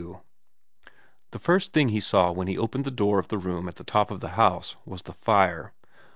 [0.01, 0.21] xxn
[1.29, 3.83] THE first thing he saw when he opened the door of the room at the
[3.83, 5.73] top of the house was the fire.